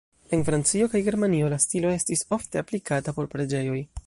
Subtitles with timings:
[0.35, 3.83] En Francio kaj Germanio la stilo estis ofte aplikata por preĝejoj.